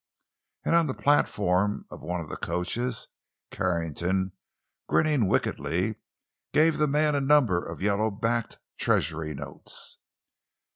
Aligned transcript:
And 0.65 0.73
on 0.73 0.87
the 0.87 0.95
platform 0.95 1.85
of 1.91 2.01
one 2.01 2.21
of 2.21 2.27
the 2.29 2.35
coaches, 2.35 3.07
Carrington, 3.51 4.31
grinning 4.89 5.27
wickedly, 5.27 5.97
gave 6.53 6.79
the 6.79 6.87
man 6.87 7.13
a 7.13 7.21
number 7.21 7.63
of 7.63 7.83
yellow 7.83 8.09
backed 8.09 8.57
treasury 8.79 9.35
notes. 9.35 9.99